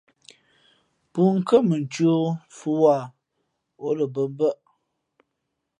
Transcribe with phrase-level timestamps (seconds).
[1.13, 2.21] Pʉ̄nkhʉ̄ᾱ mα ncēh o
[2.55, 3.05] fʉ̄ wāha,
[3.85, 4.57] ǒ lα bᾱ mbάʼ.